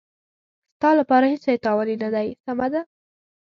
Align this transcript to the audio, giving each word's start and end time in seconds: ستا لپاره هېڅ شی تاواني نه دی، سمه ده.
ستا 0.75 0.89
لپاره 0.99 1.25
هېڅ 1.31 1.41
شی 1.47 1.63
تاواني 1.65 1.95
نه 2.03 2.09
دی، 2.13 2.27
سمه 2.45 2.67
ده. 2.73 2.81